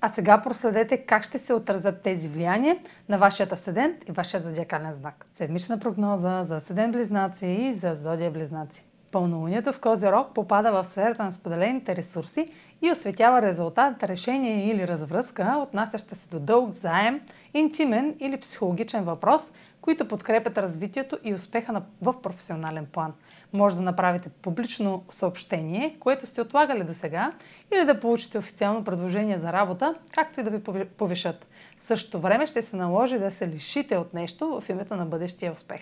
[0.00, 4.94] А сега проследете как ще се отразят тези влияния на вашият асцендент и вашия зодиакален
[4.94, 5.26] знак.
[5.34, 8.84] Седмична прогноза за асцендент близнаци и за зодия близнаци.
[9.12, 15.56] Пълнолунието в Козирог попада в сферата на споделените ресурси и осветява резултат, решение или развръзка,
[15.62, 17.20] отнасяща се до дълг, заем,
[17.54, 23.12] интимен или психологичен въпрос, които подкрепят развитието и успеха в професионален план.
[23.52, 27.32] Може да направите публично съобщение, което сте отлагали до сега,
[27.74, 31.46] или да получите официално предложение за работа, както и да ви повишат.
[31.78, 35.52] В същото време ще се наложи да се лишите от нещо в името на бъдещия
[35.52, 35.80] успех.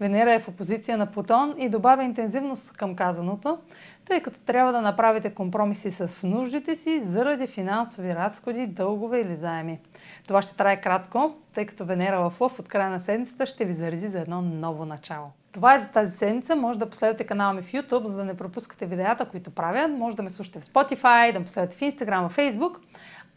[0.00, 3.58] Венера е в опозиция на Плутон и добавя интензивност към казаното,
[4.04, 9.78] тъй като трябва да направите компромиси с нуждите си заради финансови разходи, дългове или заеми.
[10.26, 13.74] Това ще трае кратко, тъй като Венера в Лъв от края на седмицата ще ви
[13.74, 15.26] зареди за едно ново начало.
[15.52, 16.56] Това е за тази седмица.
[16.56, 19.88] Може да последвате канала ми в YouTube, за да не пропускате видеята, които правя.
[19.88, 22.76] Може да ме слушате в Spotify, да ме последвате в Instagram, в Facebook.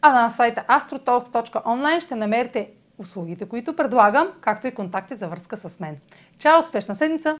[0.02, 2.70] А на сайта astrotalks.online ще намерите
[3.02, 5.96] услугите, които предлагам, както и контакти за връзка с мен.
[6.38, 6.60] Чао!
[6.60, 7.38] Успешна седмица!